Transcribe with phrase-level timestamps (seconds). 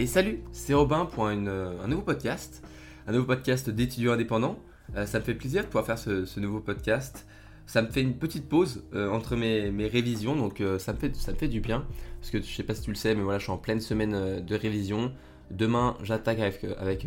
[0.00, 2.64] Et salut, c'est Robin pour euh, un nouveau podcast,
[3.08, 4.56] un nouveau podcast d'étudiants indépendants.
[4.94, 7.26] Euh, ça me fait plaisir de pouvoir faire ce, nouveau podcast.
[7.66, 11.60] Ça me fait une petite pause euh, entre mes, révisions, donc ça, me fait, du
[11.60, 11.84] bien.
[12.20, 13.80] Parce que je sais pas si tu le sais, mais voilà, je suis en pleine
[13.80, 15.10] semaine de révision.
[15.50, 17.04] Demain, j'attaque avec,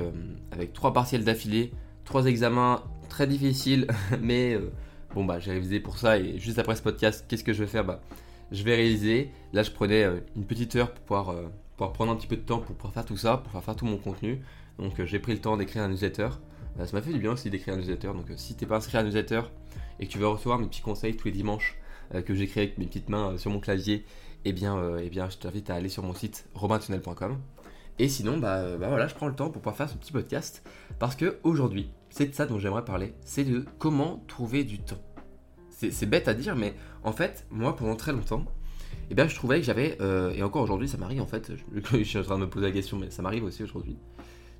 [0.73, 1.71] trois partiels d'affilée,
[2.03, 3.87] trois examens très difficiles,
[4.21, 4.59] mais
[5.15, 7.69] bon bah j'ai révisé pour ça et juste après ce podcast, qu'est-ce que je vais
[7.69, 7.85] faire?
[7.85, 8.01] Bah
[8.51, 9.31] je vais réaliser.
[9.53, 10.03] Là, je prenais
[10.35, 11.35] une petite heure pour pouvoir
[11.89, 13.85] prendre un petit peu de temps pour pouvoir faire tout ça, pour faire, faire tout
[13.85, 14.41] mon contenu.
[14.79, 16.29] Donc euh, j'ai pris le temps d'écrire un newsletter.
[16.79, 18.07] Euh, ça m'a fait du bien aussi d'écrire un newsletter.
[18.07, 19.41] Donc euh, si t'es pas inscrit à un newsletter
[19.99, 21.77] et que tu veux recevoir mes petits conseils tous les dimanches
[22.25, 24.05] que j'écris avec mes petites mains sur mon clavier,
[24.43, 27.37] eh bien, eh bien je t'invite à aller sur mon site robintunnel.com.
[27.99, 30.61] Et sinon, bah, bah, voilà, je prends le temps pour pouvoir faire ce petit podcast
[30.99, 35.01] parce que aujourd'hui, c'est de ça dont j'aimerais parler, c'est de comment trouver du temps.
[35.69, 38.43] C'est bête à dire, mais en fait, moi, pendant très longtemps,
[39.11, 41.51] eh bien je trouvais que j'avais, euh, et encore aujourd'hui ça m'arrive en fait,
[41.93, 43.97] je, suis en train de me poser la question, mais ça m'arrive aussi aujourd'hui,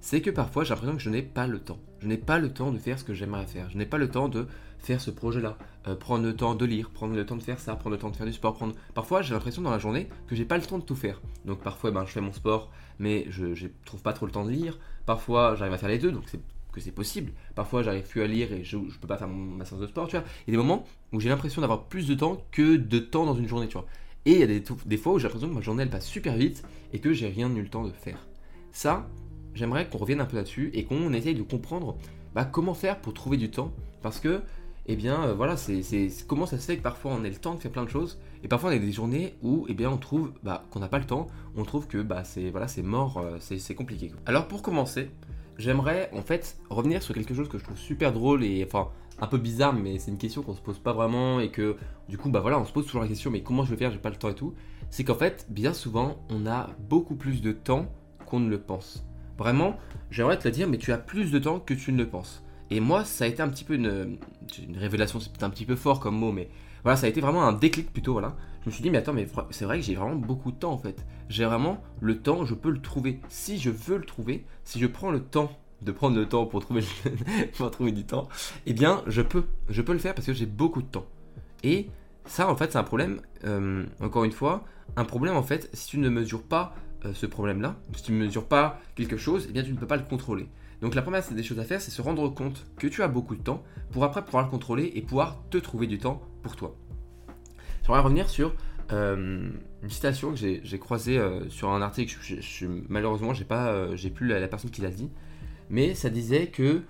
[0.02, 1.80] c'est que parfois j'ai l'impression que je n'ai pas le temps.
[2.00, 3.70] Je n'ai pas le temps de faire ce que j'aimerais faire.
[3.70, 4.48] Je n'ai pas le temps de
[4.80, 7.76] faire ce projet-là, euh, prendre le temps de lire, prendre le temps de faire ça,
[7.76, 8.56] prendre le temps de faire du sport.
[8.56, 8.74] Prendre...
[8.94, 11.22] Parfois j'ai l'impression dans la journée que j'ai pas le temps de tout faire.
[11.46, 14.44] Donc parfois ben, je fais mon sport, mais je ne trouve pas trop le temps
[14.44, 14.80] de lire.
[15.06, 17.34] Parfois j'arrive à faire les deux, donc c'est que c'est possible.
[17.56, 20.08] Parfois, j'arrive plus à lire et je, ne peux pas faire ma séance de sport,
[20.08, 20.26] tu vois.
[20.48, 23.26] Il y a des moments où j'ai l'impression d'avoir plus de temps que de temps
[23.26, 23.86] dans une journée, tu vois.
[24.26, 24.48] Et il y a
[24.86, 27.28] des, fois où j'ai l'impression que ma journée elle passe super vite et que j'ai
[27.28, 28.28] rien eu le temps de faire.
[28.72, 29.08] Ça,
[29.56, 31.98] j'aimerais qu'on revienne un peu là-dessus et qu'on essaye de comprendre
[32.36, 33.72] bah, comment faire pour trouver du temps.
[34.04, 34.42] Parce que,
[34.86, 35.82] eh bien, euh, voilà, c'est
[36.28, 38.20] comment ça se fait que parfois on ait le temps de faire plein de choses
[38.44, 41.00] et parfois on a des journées où, eh bien, on trouve bah, qu'on n'a pas
[41.00, 44.12] le temps, on trouve que bah, c'est voilà, mort, euh, c'est compliqué.
[44.28, 45.10] Alors pour commencer,
[45.58, 49.28] j'aimerais en fait revenir sur quelque chose que je trouve super drôle et enfin un
[49.28, 51.78] peu bizarre, mais c'est une question qu'on se pose pas vraiment et que
[52.10, 53.92] du coup, bah voilà, on se pose toujours la question, mais comment je vais faire
[53.92, 54.54] J'ai pas le temps et tout.
[54.90, 57.88] C'est qu'en fait, bien souvent, on a beaucoup plus de temps
[58.26, 59.06] qu'on ne le pense.
[59.38, 59.78] Vraiment,
[60.10, 62.44] j'aimerais te le dire, mais tu as plus de temps que tu ne le penses.
[62.70, 64.18] Et moi, ça a été un petit peu une,
[64.66, 66.50] une révélation, c'est un petit peu fort comme mot, mais
[66.84, 68.36] voilà, ça a été vraiment un déclic plutôt, voilà.
[68.62, 70.72] Je me suis dit, mais attends, mais c'est vrai que j'ai vraiment beaucoup de temps
[70.72, 71.06] en fait.
[71.30, 73.20] J'ai vraiment le temps, je peux le trouver.
[73.28, 76.62] Si je veux le trouver, si je prends le temps de prendre le temps pour
[76.62, 76.82] trouver,
[77.92, 78.28] du temps,
[78.66, 81.06] eh bien, je peux, je peux le faire parce que j'ai beaucoup de temps.
[81.64, 81.90] Et
[82.26, 84.64] ça, en fait, c'est un problème, euh, encore une fois,
[84.96, 86.76] un problème, en fait, si tu ne mesures pas
[87.06, 89.88] euh, ce problème-là, si tu ne mesures pas quelque chose, eh bien, tu ne peux
[89.88, 90.48] pas le contrôler.
[90.82, 93.36] Donc, la première des choses à faire, c'est se rendre compte que tu as beaucoup
[93.36, 96.76] de temps pour après pouvoir le contrôler et pouvoir te trouver du temps pour toi.
[97.84, 98.54] J'aimerais revenir sur
[98.92, 99.52] euh,
[99.84, 101.20] une citation que j'ai croisée
[101.50, 102.18] sur un article.
[102.22, 105.10] Je, malheureusement, j'ai pas, j'ai plus la personne qui l'a dit,
[105.72, 106.82] mais ça disait que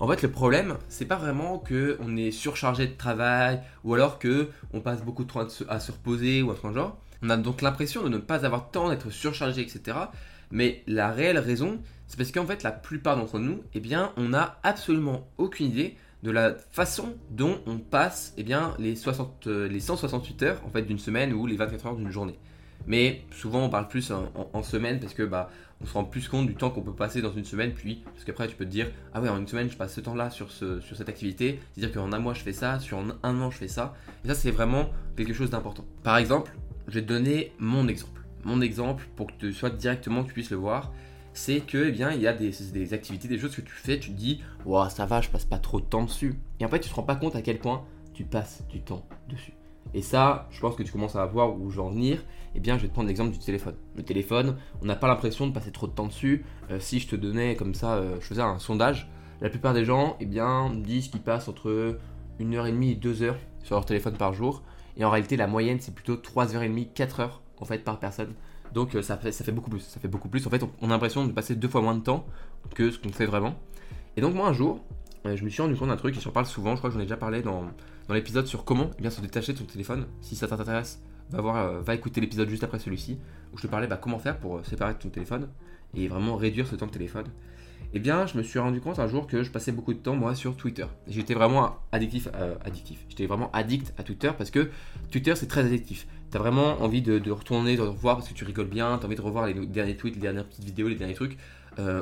[0.00, 4.18] en fait le problème c'est pas vraiment que on est surchargé de travail ou alors
[4.18, 6.98] que on passe beaucoup de temps à se reposer ou à ce genre.
[7.22, 9.96] On a donc l'impression de ne pas avoir le temps d'être surchargé, etc.
[10.50, 13.82] Mais la réelle raison, c'est parce qu'en fait la plupart d'entre nous, eh
[14.16, 18.44] on n'a absolument aucune idée de la façon dont on passe eh
[18.78, 22.10] les, 60, euh, les 168 heures en fait, d'une semaine ou les 24 heures d'une
[22.10, 22.38] journée.
[22.86, 26.46] Mais souvent on parle plus en, semaine parce que bah, on se rend plus compte
[26.46, 28.90] du temps qu'on peut passer dans une semaine, puis parce qu'après tu peux te dire
[29.14, 31.94] ah ouais en une semaine je passe ce temps-là sur, ce, sur cette activité, c'est-à-dire
[31.94, 34.50] qu'en un mois je fais ça, sur un an je fais ça, et ça c'est
[34.50, 35.84] vraiment quelque chose d'important.
[36.02, 36.52] Par exemple,
[36.88, 38.22] je vais te donner mon exemple.
[38.44, 40.92] Mon exemple pour que tu sois directement tu puisses le voir,
[41.32, 44.10] c'est que eh bien il y a des, activités, des choses que tu fais, tu
[44.10, 46.80] te dis wow, ça va, je passe pas trop de temps dessus, et en fait
[46.80, 49.52] tu te rends pas compte à quel point tu passes du temps dessus.
[49.94, 52.22] Et ça, je pense que tu commences à voir où j'en venir.
[52.54, 53.74] Eh bien, je vais te prendre l'exemple du téléphone.
[53.96, 56.44] Le téléphone, on n'a pas l'impression de passer trop de temps dessus.
[56.70, 59.08] Euh, si je te donnais comme ça, euh, je faisais un sondage,
[59.40, 61.98] la plupart des gens, eh bien, disent qu'ils passent entre
[62.40, 64.62] 1h30 et 2h sur leur téléphone par jour.
[64.96, 68.34] Et en réalité, la moyenne, c'est plutôt 3h30, 4h en fait par personne.
[68.74, 69.80] Donc euh, ça fait beaucoup plus.
[69.80, 70.46] Ça fait beaucoup plus.
[70.46, 72.26] En fait, on a l'impression de passer deux fois moins de temps
[72.74, 73.54] que ce qu'on fait vraiment.
[74.16, 74.80] Et donc moi, un jour,
[75.24, 77.00] je me suis rendu compte d'un truc, et j'en parle souvent, je crois que j'en
[77.00, 77.70] ai déjà parlé dans,
[78.08, 80.06] dans l'épisode sur comment eh bien, se détacher de son téléphone.
[80.20, 83.18] Si ça t'intéresse, va, voir, euh, va écouter l'épisode juste après celui-ci,
[83.52, 85.48] où je te parlais bah, comment faire pour euh, séparer de ton téléphone
[85.94, 87.26] et vraiment réduire ce temps de téléphone.
[87.92, 90.14] Eh bien, je me suis rendu compte un jour que je passais beaucoup de temps,
[90.14, 90.86] moi, sur Twitter.
[91.08, 93.04] J'étais vraiment addictif, euh, addictif.
[93.08, 94.70] J'étais vraiment addict à Twitter parce que
[95.10, 96.06] Twitter, c'est très addictif.
[96.30, 99.20] T'as vraiment envie de, retourner, de revoir parce que tu rigoles bien, t'as envie de
[99.20, 101.36] revoir les derniers tweets, les dernières petites vidéos, les derniers trucs.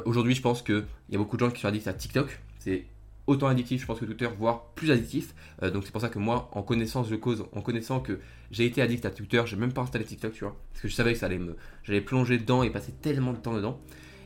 [0.05, 2.39] Aujourd'hui, je pense qu'il y a beaucoup de gens qui sont addicts à TikTok.
[2.59, 2.85] C'est
[3.29, 5.35] autant addictif, je pense que Twitter, voire plus addictif.
[5.63, 8.19] Euh, donc c'est pour ça que moi, en connaissance de cause, en connaissant que
[8.51, 10.95] j'ai été addict à Twitter, j'ai même pas installé TikTok, tu vois, parce que je
[10.95, 13.81] savais que ça allait me, j'allais plonger dedans et passer tellement de temps dedans.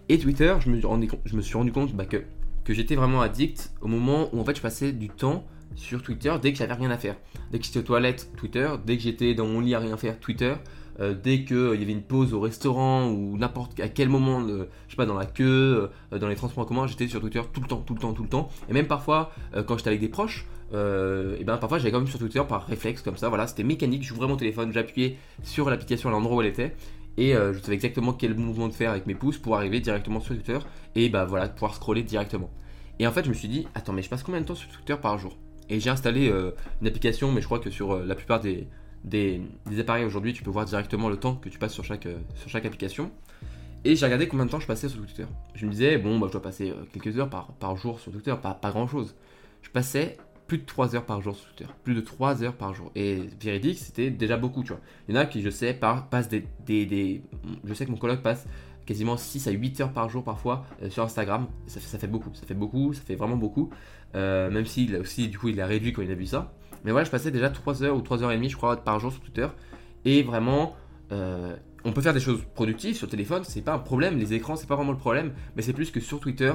[0.09, 2.23] Et Twitter, je me, suis rendu compte bah, que,
[2.65, 5.47] que j'étais vraiment addict au moment où en fait je passais du temps
[5.77, 7.17] sur Twitter dès que j'avais rien à faire.
[7.51, 8.69] Dès que j'étais aux toilettes, Twitter.
[8.85, 10.55] Dès que j'étais dans mon lit à rien faire, Twitter.
[11.01, 14.67] euh, dès qu'il y avait une pause au restaurant ou n'importe à quel moment, je
[14.89, 17.67] sais pas, dans la queue, dans les transports en commun, j'étais sur Twitter tout le
[17.67, 18.49] temps, tout le temps, tout le temps.
[18.69, 19.33] Et même parfois,
[19.67, 23.03] quand j'étais avec des proches, et ben parfois j'allais quand même sur Twitter par réflexe
[23.03, 26.49] comme ça, voilà, c'était mécanique, j'ouvrais mon téléphone, j'appuyais sur l'application à l'endroit où elle
[26.49, 26.75] était
[27.19, 30.35] et je savais exactement quel mouvement de faire avec mes pouces pour arriver directement sur
[30.35, 30.59] Twitter
[30.95, 32.51] et bah voilà pouvoir scroller directement.
[32.99, 34.71] Et en fait je me suis dit attends mais je passe combien de temps sur
[34.71, 35.37] Twitter par jour?
[35.73, 36.51] Et j'ai installé euh,
[36.83, 38.69] une application, mais je crois que sur euh, la plupart des,
[39.05, 39.41] des,
[39.81, 42.51] appareils aujourd'hui, tu peux voir directement le temps que tu passes sur chaque, euh, sur
[42.51, 43.11] chaque application.
[43.85, 45.25] Et j'ai regardé combien de temps je passais sur Twitter.
[45.55, 48.35] Je me disais, bon, bah, je dois passer quelques heures par, par jour sur Twitter,
[48.41, 49.15] pas, pas grand chose.
[49.63, 51.73] Je passais plus de 3 heures par jour sur Twitter.
[51.83, 52.93] Plus de 3 heures par jour.
[52.95, 54.81] Et véridique, c'était déjà beaucoup, tu vois.
[55.09, 57.23] Il y en a qui, je sais, passent des, des, des,
[57.65, 58.47] Je sais que mon collègue passe
[58.87, 61.47] quasiment 6 à 8 heures par jour parfois euh, sur Instagram.
[61.67, 63.71] Ça, fait beaucoup, ça fait beaucoup, ça fait vraiment beaucoup.
[64.15, 66.53] Euh, même s'il a aussi, du coup, il a réduit quand il a vu ça.
[66.85, 68.99] Mais voilà, je passais déjà 3 heures ou 3 heures et demie, je crois, par
[68.99, 69.47] jour sur Twitter.
[70.05, 70.75] Et vraiment,
[71.13, 74.19] euh, on peut faire des choses productives sur téléphone, c'est pas un problème.
[74.19, 75.33] Les écrans, c'est pas vraiment le problème.
[75.57, 76.53] Mais c'est plus que sur Twitter,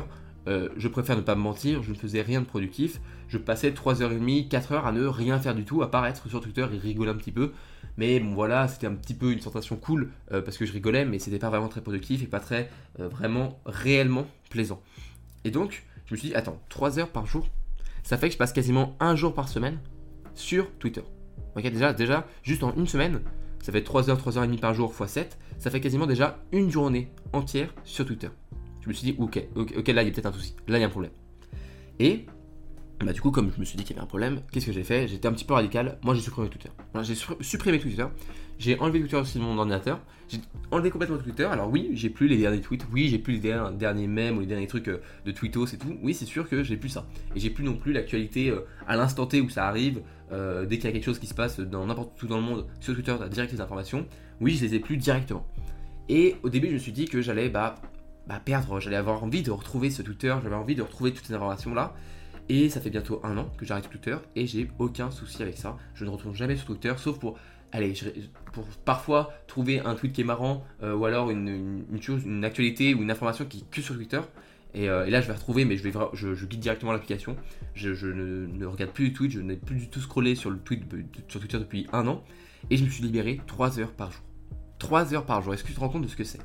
[0.78, 3.02] je préfère ne pas me mentir, je ne faisais rien de productif.
[3.28, 6.66] Je passais 3h30, 4h à ne rien faire du tout, à part être sur Twitter
[6.74, 7.52] et rigoler un petit peu.
[7.98, 11.04] Mais bon voilà, c'était un petit peu une sensation cool euh, parce que je rigolais,
[11.04, 14.82] mais c'était pas vraiment très productif et pas très euh, vraiment réellement plaisant.
[15.44, 17.48] Et donc, je me suis dit, attends, 3 heures par jour,
[18.04, 19.80] ça fait que je passe quasiment un jour par semaine
[20.36, 21.02] sur Twitter.
[21.56, 23.22] Ok, déjà, déjà, juste en une semaine,
[23.64, 26.06] ça fait 3 heures, 3 heures et demie par jour x 7, ça fait quasiment
[26.06, 28.30] déjà une journée entière sur Twitter.
[28.82, 30.78] Je me suis dit, ok, ok, ok là il y a peut-être un souci, là
[30.78, 31.12] il y a un problème.
[32.00, 32.28] Et
[33.06, 34.72] bah du coup comme je me suis dit qu'il y avait un problème, qu'est-ce que
[34.72, 35.08] j'ai fait?
[35.08, 36.70] J'étais un petit peu radical, moi j'ai supprimé Twitter.
[37.04, 38.06] j'ai supprimé Twitter,
[38.58, 40.40] j'ai enlevé Twitter aussi de mon ordinateur, j'ai
[40.72, 44.08] enlevé complètement Twitter, alors oui j'ai plus les derniers tweets, oui j'ai plus les derniers,
[44.08, 46.76] mèmes ou les derniers trucs euh, de Twittos et tout, oui c'est sûr que j'ai
[46.76, 47.06] plus ça.
[47.36, 50.02] Et j'ai plus non plus l'actualité euh, à l'instant T où ça arrive,
[50.32, 52.44] euh, dès qu'il y a quelque chose qui se passe dans n'importe où dans le
[52.44, 54.08] monde, sur Twitter direct les informations,
[54.42, 55.46] oui je les ai plus directement.
[56.10, 57.76] Et au début je me suis dit que j'allais bah,
[58.26, 61.34] bah perdre, j'allais avoir envie de retrouver ce Twitter, j'avais envie de retrouver toutes ces
[61.36, 61.94] informations là.
[62.50, 65.78] Et ça fait bientôt un an que j'arrête Twitter et j'ai aucun souci avec ça.
[65.96, 67.38] Je ne retourne jamais sur Twitter sauf pour
[67.72, 67.94] allez,
[68.54, 72.94] pour parfois trouver un tweet qui est marrant euh, ou alors une, chose, une actualité
[72.94, 74.22] ou une information qui est que sur Twitter.
[74.76, 77.36] Euh, et, là, je vais retrouver, mais je, vais, je, guide directement l'application.
[77.74, 80.84] Je, ne, regarde plus les tweets, je n'ai plus du tout scrollé sur, le tweet,
[81.28, 82.24] sur Twitter depuis un an.
[82.70, 84.22] Et je me suis libéré 3 heures par jour.
[84.80, 86.42] 3 heures par jour, est-ce que tu te rends compte de ce que c'est?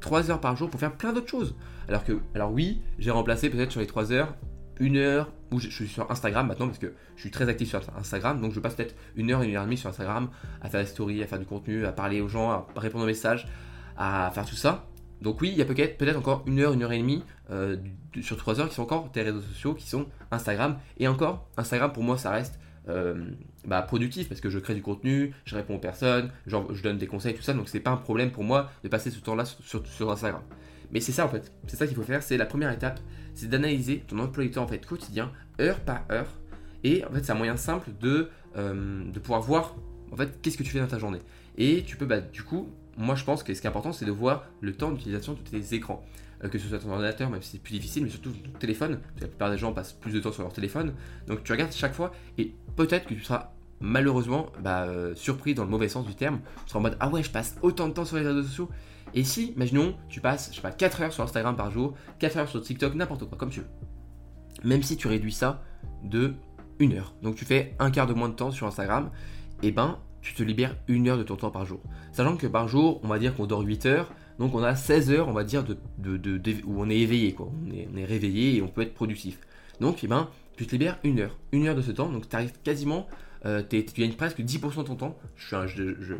[0.00, 1.54] 3 heures par jour pour faire plein d'autres choses.
[1.88, 4.34] Alors que, alors oui, j'ai remplacé peut-être sur les 3 heures
[4.80, 7.80] une heure où je, suis sur Instagram maintenant parce que je suis très actif sur
[7.96, 10.28] Instagram donc je passe peut-être une heure, une heure et demie sur Instagram
[10.62, 13.08] à faire des stories, à faire du contenu, à parler aux gens, à répondre aux
[13.08, 13.46] messages,
[13.96, 14.86] à faire tout ça.
[15.22, 17.76] Donc oui, il y a peut-être peut encore une heure, une heure et demie euh,
[18.20, 20.76] sur trois heures qui sont encore tes réseaux sociaux, qui sont Instagram.
[20.98, 23.30] Et encore, Instagram pour moi ça reste euh,
[23.66, 26.98] bah, productif parce que je crée du contenu, je réponds aux personnes, genre, je donne
[26.98, 27.54] des conseils, tout ça.
[27.54, 30.42] Donc c'est pas un problème pour moi de passer ce temps-là sur Instagram.
[30.94, 33.00] Mais c'est ça en fait, c'est ça qu'il faut faire, c'est la première étape,
[33.34, 36.28] c'est d'analyser ton emploi du temps en fait quotidien, heure par heure.
[36.84, 39.74] Et en fait, c'est un moyen simple de, euh, de pouvoir voir
[40.12, 41.18] en fait qu'est-ce que tu fais dans ta journée.
[41.58, 44.04] Et tu peux, bah, du coup, moi je pense que ce qui est important, c'est
[44.04, 46.04] de voir le temps d'utilisation de tes écrans.
[46.44, 48.98] Euh, que ce soit ton ordinateur, même si c'est plus difficile, mais surtout ton téléphone.
[48.98, 50.94] Parce que la plupart des gens passent plus de temps sur leur téléphone.
[51.26, 55.64] Donc tu regardes chaque fois et peut-être que tu seras malheureusement bah, euh, surpris dans
[55.64, 56.40] le mauvais sens du terme.
[56.64, 58.68] Tu seras en mode Ah ouais, je passe autant de temps sur les réseaux sociaux.
[59.14, 62.36] Et si, imaginons, tu passes, je sais pas, 4 heures sur Instagram par jour, 4
[62.36, 63.68] heures sur TikTok, n'importe quoi, comme tu veux.
[64.64, 65.62] Même si tu réduis ça
[66.02, 66.34] de
[66.80, 67.14] 1 heure.
[67.22, 69.10] Donc tu fais un quart de moins de temps sur Instagram,
[69.62, 71.80] et eh ben tu te libères une heure de ton temps par jour.
[72.12, 75.10] Sachant que par jour, on va dire qu'on dort 8 heures, donc on a 16
[75.10, 75.76] heures, on va dire, de,
[76.64, 77.52] où on est éveillé, quoi.
[77.62, 79.38] On est, réveillé et on peut être productif.
[79.80, 81.38] Donc, eh ben, tu te libères une heure.
[81.52, 83.06] Une heure de ce temps, donc tu arrives quasiment,
[83.44, 85.18] euh, tu gagnes presque 10% de ton temps.
[85.36, 86.14] Je, je, je,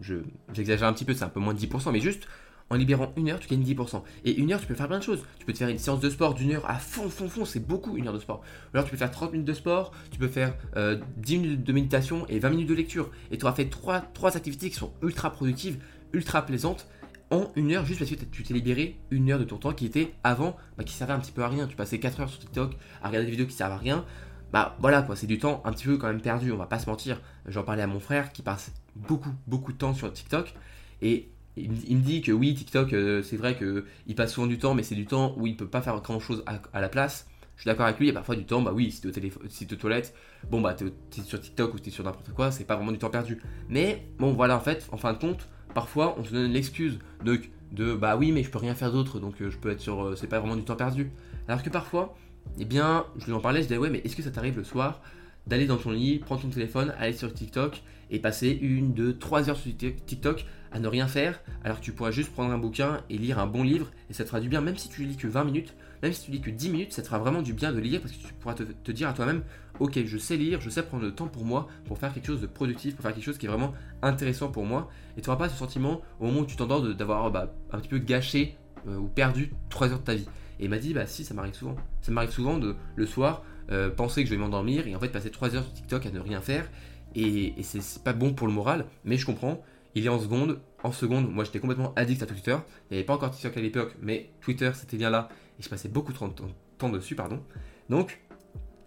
[0.00, 2.26] j'exagère un petit peu, c'est un peu moins de 10%, mais juste
[2.70, 4.02] en libérant une heure, tu gagnes 10%.
[4.24, 5.24] Et une heure, tu peux faire plein de choses.
[5.38, 7.58] Tu peux te faire une séance de sport d'une heure à fond, fond, fond, c'est
[7.58, 8.42] beaucoup une heure de sport.
[8.72, 11.64] Ou alors tu peux faire 30 minutes de sport, tu peux faire 10 euh, minutes
[11.64, 13.10] de méditation et 20 minutes de lecture.
[13.32, 15.78] Et tu auras fait trois, trois activités qui sont ultra productives,
[16.12, 16.86] ultra plaisantes
[17.30, 19.86] en une heure juste parce que tu t'es libéré une heure de ton temps qui
[19.86, 21.66] était avant, bah, qui servait un petit peu à rien.
[21.66, 24.04] Tu passais 4 heures sur TikTok à regarder des vidéos qui servent à rien.
[24.52, 26.80] Bah voilà quoi, c'est du temps un petit peu quand même perdu, on va pas
[26.80, 27.20] se mentir.
[27.46, 30.54] J'en parlais à mon frère qui passe beaucoup, beaucoup de temps sur TikTok.
[31.02, 34.74] Et il, me dit que oui, TikTok, euh, c'est vrai qu'il passe souvent du temps,
[34.74, 37.26] mais c'est du temps où il peut pas faire grand chose à, la place.
[37.56, 39.08] Je suis d'accord avec lui, il y a parfois du temps, bah oui, si tu
[39.08, 40.14] es aux toilettes,
[40.50, 42.98] bon bah t'es es sur TikTok ou t'es sur n'importe quoi, c'est pas vraiment du
[42.98, 43.38] temps perdu.
[43.68, 47.38] Mais bon voilà, en fait, en fin de compte, parfois on se donne l'excuse de,
[47.72, 50.02] de bah oui, mais je peux rien faire d'autre, donc euh, je peux être sur,
[50.02, 51.10] euh, c'est pas vraiment du temps perdu.
[51.48, 52.16] Alors que parfois,
[52.58, 54.64] eh bien, je lui en parlais, je disais ouais, mais est-ce que ça t'arrive le
[54.64, 55.02] soir
[55.46, 59.48] d'aller dans ton lit, prendre ton téléphone, aller sur TikTok et passer une, deux, trois
[59.48, 63.00] heures sur TikTok à ne rien faire, alors que tu pourrais juste prendre un bouquin
[63.10, 65.16] et lire un bon livre, et ça te fera du bien, même si tu lis
[65.16, 67.52] que 20 minutes, même si tu lis que 10 minutes, ça te fera vraiment du
[67.52, 69.42] bien de lire, parce que tu pourras te, dire à toi-même,
[69.80, 72.40] ok, je sais lire, je sais prendre le temps pour moi, pour faire quelque chose
[72.40, 75.38] de productif, pour faire quelque chose qui est vraiment intéressant pour moi, et tu n'auras
[75.38, 78.96] pas ce sentiment au moment où tu t'endors d'avoir bah, un petit peu gâché euh,
[78.96, 80.28] ou perdu 3 heures de ta vie.
[80.60, 81.76] Et il m'a dit, bah si, ça m'arrive souvent.
[82.02, 85.08] Ça m'arrive souvent de le soir euh, penser que je vais m'endormir et en fait
[85.08, 86.68] passer 3 heures sur TikTok à ne rien faire.
[87.14, 89.62] Et, c'est pas bon pour le moral, mais je comprends.
[89.94, 92.56] Il est en seconde, en seconde, moi j'étais complètement addict à Twitter.
[92.90, 95.68] Il n'y avait pas encore TikTok à l'époque, mais Twitter c'était bien là et je
[95.68, 97.42] passais beaucoup de temps dessus, pardon.
[97.88, 98.20] Donc,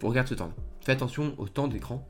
[0.02, 0.52] regarde ce temps.
[0.80, 2.08] Fais attention au temps d'écran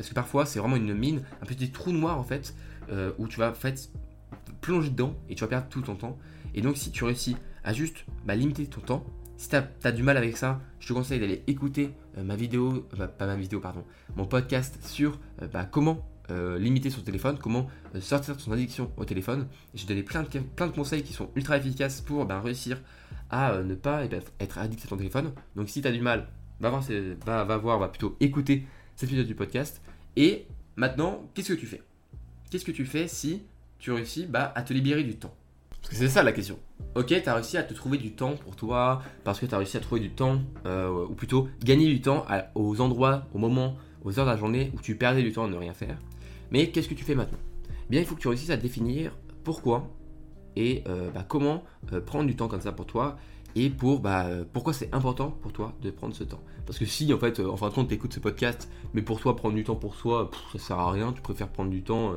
[0.00, 2.54] parce que parfois c'est vraiment une mine, un petit trou noir en fait,
[2.90, 6.18] euh, où tu vas en plonger dedans et tu vas perdre tout ton temps.
[6.54, 9.04] Et donc si tu réussis à juste bah, limiter ton temps,
[9.40, 12.86] si tu as, du mal avec ça, je te conseille d'aller écouter euh, ma vidéo,
[13.00, 13.82] euh, pas ma vidéo, pardon,
[14.14, 15.18] mon podcast sur
[15.50, 16.06] bah, comment
[16.58, 17.66] limiter son téléphone, comment
[17.98, 19.48] sortir de son addiction au téléphone.
[19.74, 22.80] J'ai donné plein de, plein de conseils qui sont ultra efficaces pour bah, réussir
[23.30, 25.32] à ne pas eh ben, être addict à ton téléphone.
[25.56, 26.28] Donc si tu as du mal,
[26.60, 26.84] va voir,
[27.26, 29.82] va, va voir, va plutôt écouter cette vidéo du podcast.
[30.14, 31.82] Et maintenant, qu'est-ce que tu fais?
[32.48, 33.42] Qu'est-ce que tu fais si
[33.80, 35.34] tu réussis bah, à te libérer du temps?
[35.80, 36.58] Parce que c'est ça la question.
[36.94, 39.58] Ok, tu as réussi à te trouver du temps pour toi, parce que tu as
[39.58, 43.76] réussi à trouver du temps, euh, ou plutôt gagner du temps aux endroits, aux moments,
[44.04, 45.98] aux heures de la journée où tu perdais du temps à ne rien faire.
[46.50, 47.38] Mais qu'est-ce que tu fais maintenant?
[47.88, 49.88] Bien, il faut que tu réussisses à définir pourquoi
[50.56, 53.16] et euh, bah, comment euh, prendre du temps comme ça pour toi
[53.54, 56.40] et pour bah, pourquoi c'est important pour toi de prendre ce temps.
[56.66, 59.20] Parce que si en fait, en fin de compte, tu écoutes ce podcast, mais pour
[59.20, 62.14] toi, prendre du temps pour soi, ça sert à rien, tu préfères prendre du temps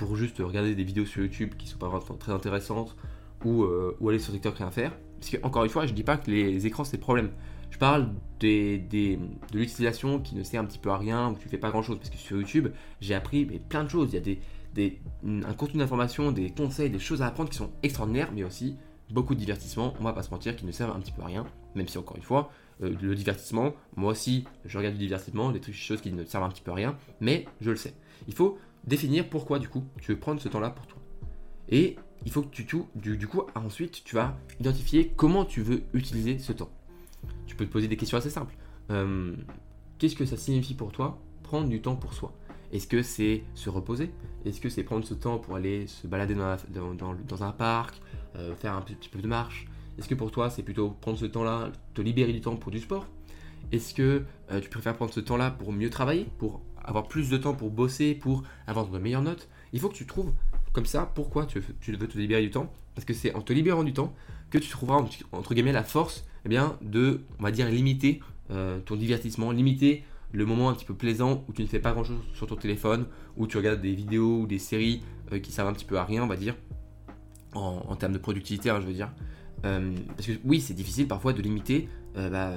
[0.00, 2.96] pour juste regarder des vidéos sur YouTube qui sont pas vraiment très intéressantes
[3.44, 4.92] ou, euh, ou aller sur TikTok rien faire.
[5.20, 7.30] Parce que, encore une fois, je dis pas que les écrans c'est le problème.
[7.68, 8.08] Je parle
[8.40, 9.18] des, de
[9.58, 11.98] l'utilisation qui ne sert un petit peu à rien, ou tu fais pas grand chose.
[11.98, 12.68] Parce que sur YouTube,
[13.02, 14.08] j'ai appris mais, plein de choses.
[14.12, 14.40] Il y a des,
[14.74, 18.76] des, un contenu d'information, des conseils, des choses à apprendre qui sont extraordinaires, mais aussi
[19.10, 21.26] beaucoup de divertissement, on va pas se mentir, qui ne servent un petit peu à
[21.26, 21.44] rien.
[21.74, 22.50] Même si, encore une fois,
[22.82, 26.44] euh, le divertissement, moi aussi, je regarde du divertissement, des trucs, choses qui ne servent
[26.44, 27.92] un petit peu à rien, mais je le sais.
[28.28, 30.98] Il faut définir pourquoi du coup tu veux prendre ce temps-là pour toi.
[31.68, 35.82] Et il faut que tu, du, du coup, ensuite, tu vas identifier comment tu veux
[35.94, 36.70] utiliser ce temps.
[37.46, 38.54] Tu peux te poser des questions assez simples.
[38.90, 39.34] Euh,
[39.98, 42.32] qu'est-ce que ça signifie pour toi prendre du temps pour soi?
[42.72, 44.10] Est-ce que c'est se reposer?
[44.44, 48.00] Est-ce que c'est prendre ce temps pour aller se balader dans, dans, un parc,
[48.36, 49.66] euh, faire un petit peu de marche?
[49.98, 52.78] Est-ce que pour toi c'est plutôt prendre ce temps-là, te libérer du temps pour du
[52.78, 53.06] sport?
[53.72, 57.36] Est-ce que euh, tu préfères prendre ce temps-là pour mieux travailler, pour avoir plus de
[57.36, 59.48] temps pour bosser, pour avoir de meilleures notes.
[59.72, 60.32] Il faut que tu trouves
[60.72, 62.72] comme ça pourquoi tu veux, te libérer du temps.
[62.94, 64.14] Parce que c'est en te libérant du temps
[64.50, 68.20] que tu trouveras entre guillemets la force eh bien, de, on va dire, limiter
[68.50, 71.92] euh, ton divertissement, limiter le moment un petit peu plaisant où tu ne fais pas
[71.92, 73.06] grand chose sur ton téléphone,
[73.36, 76.04] où tu regardes des vidéos ou des séries euh, qui servent un petit peu à
[76.04, 76.56] rien, on va dire,
[77.54, 79.10] en, termes de productivité, hein, je veux dire.
[79.64, 82.52] Euh, parce que oui, c'est difficile parfois de limiter bah,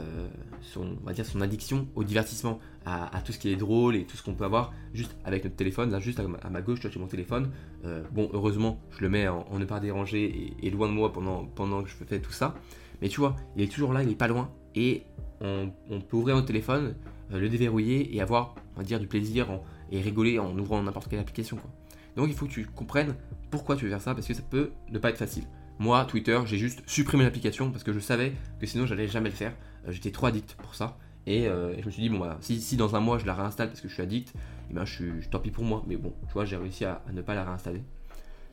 [0.61, 4.05] son, on va dire son addiction au divertissement à, tout ce qui est drôle et
[4.05, 5.91] tout ce qu'on peut avoir juste avec notre téléphone.
[5.91, 7.51] Là, juste à, ma gauche, tu vois, mon téléphone.
[7.85, 11.45] Euh, bon, heureusement, je le mets en, ne pas déranger et, loin de moi pendant,
[11.45, 12.55] pendant que je fais tout ça.
[13.01, 14.49] Mais tu vois, il est toujours là, il est pas loin.
[14.75, 15.03] Et
[15.41, 15.71] on,
[16.07, 16.95] peut ouvrir notre téléphone,
[17.31, 19.47] euh, le déverrouiller et avoir, on va dire, du plaisir
[19.91, 21.57] et rigoler en ouvrant n'importe quelle application.
[21.57, 21.69] Quoi.
[22.15, 23.15] Donc, il faut que tu comprennes
[23.51, 25.43] pourquoi tu veux faire ça parce que ça peut ne pas être facile.
[25.79, 29.35] Moi, Twitter, j'ai juste supprimé l'application parce que je savais que sinon j'allais jamais le
[29.35, 29.53] faire.
[29.87, 30.97] Euh, j'étais trop addict pour ça.
[31.27, 33.69] Euh, et, je me suis dit, bon, bah, si, dans un mois je la réinstalle
[33.69, 34.33] parce que je suis addict,
[34.69, 35.83] eh ben, je suis, tant pis pour moi.
[35.87, 37.83] Mais bon, tu vois, j'ai réussi à, ne pas la réinstaller.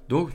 [0.09, 0.31] Donc,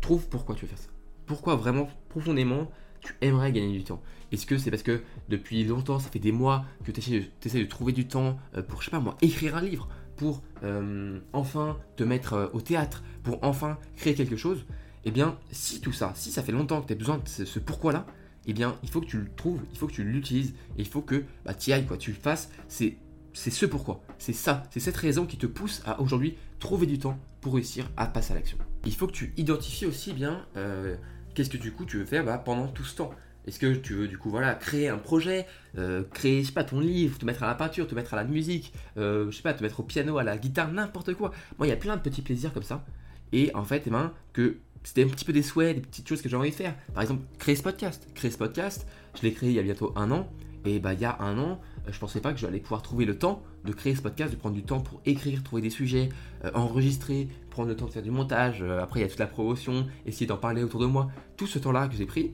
[0.00, 0.88] trouve pourquoi tu veux faire ça.
[1.26, 2.70] Pourquoi vraiment, profondément,
[3.00, 4.00] tu aimerais gagner du temps?
[4.32, 7.64] Est-ce que c'est parce que depuis longtemps, ça fait des mois que tu essaies, de
[7.64, 11.76] trouver du temps euh, pour, je sais pas moi, écrire un livre, pour euh, enfin
[11.96, 14.64] te mettre au théâtre, pour enfin créer quelque chose?
[15.08, 17.58] Eh bien, si tout ça, si ça fait longtemps que tu as besoin de ce
[17.60, 18.06] pourquoi-là,
[18.46, 20.88] eh bien, il faut que tu le trouves, il faut que tu l'utilises, et il
[20.88, 22.50] faut que bah, tu y ailles, quoi, tu le fasses.
[22.66, 22.98] C'est,
[23.32, 24.02] ce pourquoi.
[24.18, 27.88] C'est ça, c'est cette raison qui te pousse à aujourd'hui trouver du temps pour réussir
[27.96, 28.58] à passer à l'action.
[28.84, 30.96] Il faut que tu identifies aussi bien euh,
[31.34, 33.10] qu'est-ce que du coup tu veux faire bah, pendant tout ce temps.
[33.46, 35.46] Est-ce que tu veux du coup voilà créer un projet,
[35.78, 38.16] euh, créer je sais pas ton livre, te mettre à la peinture, te mettre à
[38.16, 41.30] la musique, euh, je sais pas te mettre au piano, à la guitare, n'importe quoi.
[41.58, 42.84] Moi il y a plein de petits plaisirs comme ça.
[43.32, 46.22] Et en fait, eh ben, que c'était un petit peu des souhaits, des petites choses
[46.22, 46.76] que j'ai envie de faire.
[46.94, 48.06] Par exemple, créer ce podcast.
[48.14, 50.28] Créer ce podcast, je l'ai créé il y a bientôt un an.
[50.64, 53.04] Et bah, il y a un an, euh, je pensais pas que j'allais pouvoir trouver
[53.04, 56.10] le temps de créer ce podcast, de prendre du temps pour écrire, trouver des sujets,
[56.44, 58.62] euh, enregistrer, prendre le temps de faire du montage.
[58.62, 61.08] Euh, après, il y a toute la promotion, essayer d'en parler autour de moi.
[61.36, 62.32] Tout ce temps-là que j'ai pris,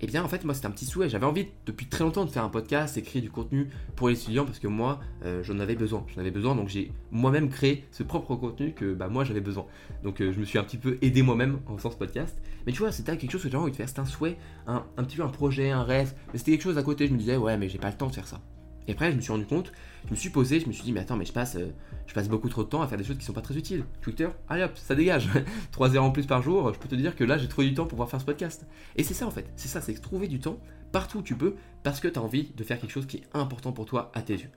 [0.00, 1.08] eh bien en fait moi c'était un petit souhait.
[1.08, 4.44] J'avais envie depuis très longtemps de faire un podcast, écrire du contenu pour les étudiants
[4.44, 6.04] parce que moi euh, j'en avais besoin.
[6.14, 9.66] J'en avais besoin donc j'ai moi-même créé ce propre contenu que bah, moi j'avais besoin.
[10.02, 12.36] Donc euh, je me suis un petit peu aidé moi-même en faisant ce podcast.
[12.66, 13.88] Mais tu vois c'était quelque chose que j'avais envie de faire.
[13.88, 14.36] C'était un souhait,
[14.66, 16.14] un, un, petit peu un projet, un rêve.
[16.32, 17.06] Mais c'était quelque chose à côté.
[17.06, 18.40] Je me disais ouais mais j'ai pas le temps de faire ça.
[18.86, 19.72] Et après, je me suis rendu compte,
[20.06, 21.68] je me suis posé, je me suis dit, mais attends, mais je passe, euh,
[22.06, 23.84] je passe beaucoup trop de temps à faire des choses qui sont pas très utiles.
[24.02, 25.28] Twitter, allez hop, ça dégage.
[25.72, 27.74] 3 heures en plus par jour, je peux te dire que là, j'ai trouvé du
[27.74, 28.66] temps pour pouvoir faire ce podcast.
[28.96, 30.58] Et c'est ça en fait, c'est ça, c'est trouver du temps
[30.92, 33.24] partout où tu peux parce que tu as envie de faire quelque chose qui est
[33.32, 34.50] important pour toi à tes yeux.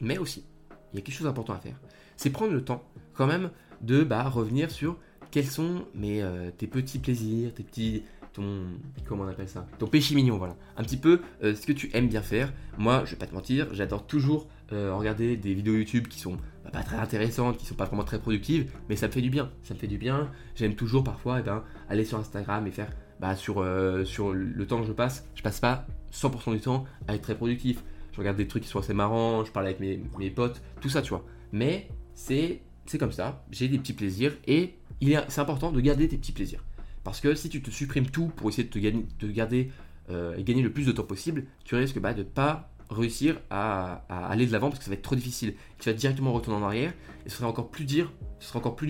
[0.00, 0.44] Mais aussi,
[0.92, 1.80] il y a quelque chose d'important à faire.
[2.16, 3.50] C'est prendre le temps quand même
[3.80, 4.96] de bah, revenir sur
[5.30, 8.64] quels sont mes, euh, tes petits plaisirs, tes petits ton
[9.06, 9.66] comment on appelle ça?
[9.78, 10.56] Ton péché mignon voilà.
[10.76, 12.52] Un petit peu euh, ce que tu aimes bien faire.
[12.78, 16.36] Moi je vais pas te mentir j'adore toujours euh, regarder des vidéos YouTube qui sont
[16.64, 19.30] bah, pas très intéressantes qui sont pas vraiment très productives mais ça me fait du
[19.30, 19.50] bien.
[19.62, 20.30] Ça me fait du bien.
[20.54, 24.66] J'aime toujours parfois eh ben, aller sur Instagram et faire bah, sur, euh, sur le
[24.66, 27.82] temps que je passe je passe pas 100% du temps à être très productif.
[28.12, 30.88] Je regarde des trucs qui sont assez marrants je parle avec mes, mes potes tout
[30.88, 31.24] ça tu vois.
[31.52, 33.44] Mais c'est c'est comme ça.
[33.50, 36.64] J'ai des petits plaisirs et il est c'est important de garder tes petits plaisirs
[37.04, 39.70] parce que si tu te supprimes tout pour essayer de te, gagner, de garder
[40.10, 43.40] euh, et gagner le plus de temps possible, tu risques bah, de ne pas réussir
[43.50, 45.54] à, aller de l'avant parce que ça va être trop difficile.
[45.78, 46.92] Tu vas directement retourner en arrière
[47.24, 48.12] et ce sera encore plus dur,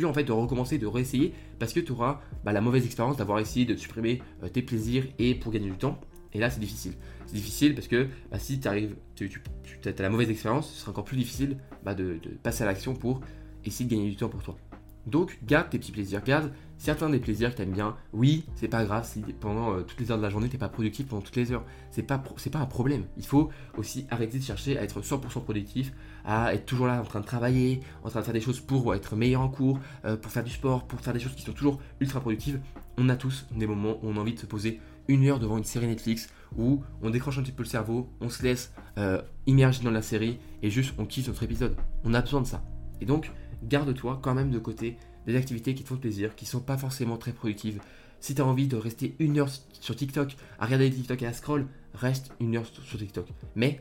[0.09, 3.39] en fait de recommencer, de réessayer parce que tu auras bah, la mauvaise expérience d'avoir
[3.39, 6.01] essayé de supprimer euh, tes plaisirs et pour gagner du temps.
[6.35, 6.95] Et là, c'est difficile.
[7.27, 10.91] C'est difficile parce que bah, si arrives, tu, tu, as la mauvaise expérience, ce sera
[10.91, 13.21] encore plus difficile de passer à l'action pour
[13.65, 14.57] essayer de gagner du temps pour toi.
[15.07, 17.97] Donc, garde tes petits plaisirs, garde certains des plaisirs que tu aimes bien.
[18.13, 20.69] Oui, c'est pas grave si pendant euh, toutes les heures de la journée, t'es pas
[20.69, 21.65] productif pendant toutes les heures.
[21.91, 23.05] C'est pas, pas un problème.
[23.17, 25.93] Il faut aussi arrêter de chercher à être 100% productif,
[26.25, 28.95] à être toujours là en train de travailler, en train de faire des choses pour
[28.95, 31.53] être meilleur en cours, euh, pour faire du sport, pour faire des choses qui sont
[31.53, 32.61] toujours ultra productives.
[32.99, 35.59] On a tous des moments où on a envie de se poser une heure devant
[35.59, 39.23] une série Netflix où on décroche un petit peu le cerveau, on se laisse euh,
[39.47, 41.77] immerger dans la série et juste on kiffe notre épisode.
[42.05, 42.63] On a besoin de ça.
[43.01, 43.31] Et donc,
[43.69, 47.17] garde-toi quand même de côté des activités qui te font plaisir, qui sont pas forcément
[47.17, 47.81] très productives.
[48.21, 51.27] Si tu as envie de rester une heure sur TikTok, à regarder des TikTok et
[51.27, 53.27] à scroll, reste une heure sur TikTok.
[53.57, 53.79] Mais,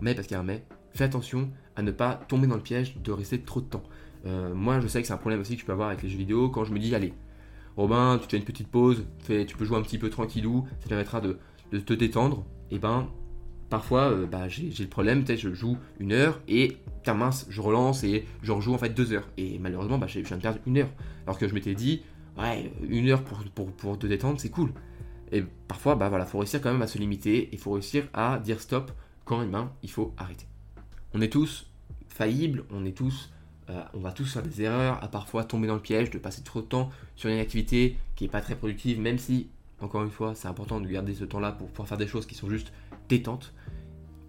[0.00, 2.62] mais parce qu'il y a un mais, fais attention à ne pas tomber dans le
[2.62, 3.84] piège de rester trop de temps.
[4.26, 6.08] Euh, moi, je sais que c'est un problème aussi que tu peux avoir avec les
[6.08, 6.48] jeux vidéo.
[6.48, 7.14] Quand je me dis, allez,
[7.76, 11.20] Robin, tu fais une petite pause, tu peux jouer un petit peu tranquillou, ça permettra
[11.20, 11.38] de,
[11.72, 12.44] de te détendre.
[12.70, 13.08] Et ben,
[13.72, 17.58] parfois euh, bah, j'ai le problème, peut-être je joue une heure et tiens mince, je
[17.62, 19.26] relance et je rejoue en fait deux heures.
[19.38, 20.90] Et malheureusement, bah, je viens de perdre une heure.
[21.26, 22.02] Alors que je m'étais dit,
[22.36, 24.74] ouais, une heure pour, pour, pour te détendre, c'est cool.
[25.32, 28.38] Et parfois, bah voilà, faut réussir quand même à se limiter, il faut réussir à
[28.40, 28.92] dire stop
[29.24, 30.44] quand ben, il faut arrêter.
[31.14, 31.66] On est tous
[32.08, 33.30] faillibles, on est tous,
[33.70, 36.42] euh, on va tous faire des erreurs, à parfois tomber dans le piège de passer
[36.42, 39.48] trop de temps sur une activité qui n'est pas très productive, même si,
[39.82, 42.34] encore une fois, c'est important de garder ce temps-là pour pouvoir faire des choses qui
[42.34, 42.72] sont juste
[43.08, 43.52] détentes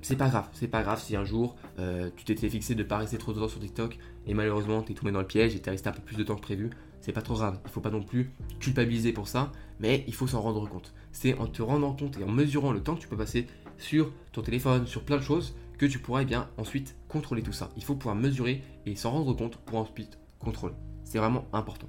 [0.03, 2.97] c'est pas grave, c'est pas grave si un jour euh, tu t'étais fixé de pas
[2.97, 5.71] rester trop de temps sur TikTok et malheureusement t'es tombé dans le piège et t'es
[5.71, 7.59] resté un peu plus de temps que prévu, c'est pas trop grave.
[7.65, 10.93] Il faut pas non plus culpabiliser pour ça, mais il faut s'en rendre compte.
[11.11, 14.11] C'est en te rendant compte et en mesurant le temps que tu peux passer sur
[14.33, 17.69] ton téléphone, sur plein de choses, que tu pourras eh bien ensuite contrôler tout ça.
[17.77, 20.75] Il faut pouvoir mesurer et s'en rendre compte pour ensuite contrôler.
[21.05, 21.87] C'est vraiment important.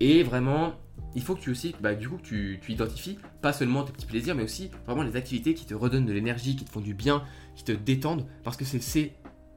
[0.00, 0.74] Et vraiment,
[1.14, 4.06] il faut que tu aussi, bah, du coup, tu, tu, identifies pas seulement tes petits
[4.06, 6.94] plaisirs, mais aussi vraiment les activités qui te redonnent de l'énergie, qui te font du
[6.94, 7.22] bien,
[7.56, 9.12] qui te détendent, parce que c'est ces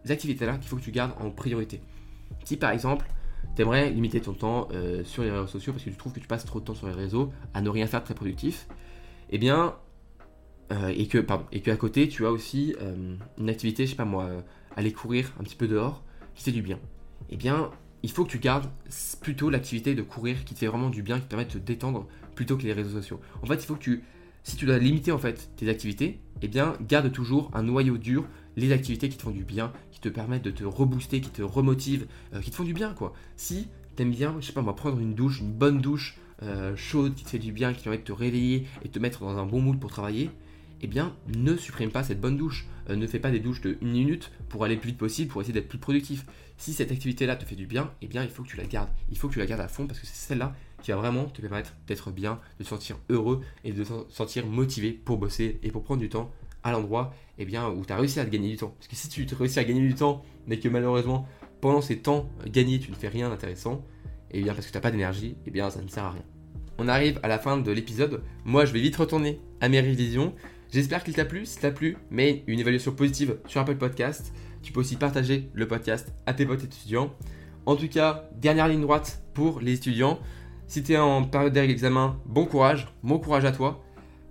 [0.09, 1.81] activités-là qu'il faut que tu gardes en priorité.
[2.43, 3.07] Si par exemple,
[3.55, 6.19] tu aimerais limiter ton temps euh, sur les réseaux sociaux parce que tu trouves que
[6.19, 8.67] tu passes trop de temps sur les réseaux à ne rien faire de très productif,
[9.29, 9.75] eh bien,
[10.71, 13.91] euh, et que, pardon, et que à côté, tu as aussi euh, une activité, je
[13.91, 14.29] sais pas moi,
[14.75, 16.79] aller courir un petit peu dehors, qui fait du bien.
[17.29, 17.71] Eh bien,
[18.03, 18.69] il faut que tu gardes
[19.21, 21.57] plutôt l'activité de courir qui te fait vraiment du bien, qui te permet de te
[21.57, 23.19] détendre plutôt que les réseaux sociaux.
[23.41, 24.03] En fait, il faut que tu,
[24.43, 28.25] si tu dois limiter en fait tes activités, eh bien, garde toujours un noyau dur,
[28.57, 31.41] les activités qui te font du bien, qui te permettent de te rebooster, qui te
[31.41, 33.13] remotivent, euh, qui te font du bien quoi.
[33.35, 37.13] Si t'aimes bien, je sais pas moi, prendre une douche, une bonne douche euh, chaude
[37.13, 39.37] qui te fait du bien, qui te permet de te réveiller et te mettre dans
[39.37, 40.31] un bon mood pour travailler,
[40.81, 42.65] eh bien, ne supprime pas cette bonne douche.
[42.89, 45.29] Euh, ne fais pas des douches de une minute pour aller le plus vite possible,
[45.29, 46.25] pour essayer d'être plus productif.
[46.61, 48.91] Si cette activité-là te fait du bien, eh bien, il faut que tu la gardes.
[49.09, 51.25] Il faut que tu la gardes à fond parce que c'est celle-là qui va vraiment
[51.25, 55.59] te permettre d'être bien, de te sentir heureux et de te sentir motivé pour bosser
[55.63, 56.29] et pour prendre du temps
[56.61, 58.75] à l'endroit eh bien, où tu as réussi à gagner du temps.
[58.77, 61.27] Parce que si tu réussis à gagner du temps, mais que malheureusement,
[61.61, 63.83] pendant ces temps gagnés, tu ne fais rien d'intéressant,
[64.29, 66.23] eh bien, parce que tu n'as pas d'énergie, eh bien, ça ne sert à rien.
[66.77, 68.21] On arrive à la fin de l'épisode.
[68.45, 70.35] Moi, je vais vite retourner à mes révisions.
[70.71, 71.47] J'espère qu'il t'a plu.
[71.47, 74.31] Si t'a plu, mets une évaluation positive sur Apple Podcast.
[74.61, 77.11] Tu peux aussi partager le podcast à tes potes étudiants.
[77.65, 80.19] En tout cas, dernière ligne droite pour les étudiants.
[80.67, 83.83] Si tu es en période d'examen, bon courage, bon courage à toi.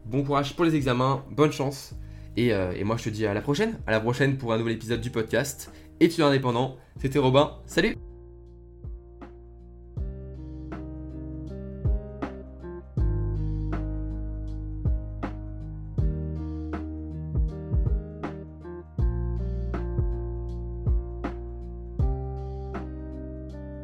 [0.07, 1.95] bon courage pour les examens, bonne chance.
[2.37, 4.59] Et, euh, et moi je te dis à la prochaine, à la prochaine pour un
[4.59, 5.73] nouvel épisode du podcast.
[6.01, 8.10] Étudiant indépendant, c'était Robin, salut